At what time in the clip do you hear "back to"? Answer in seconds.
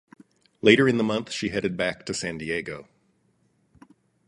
1.77-2.13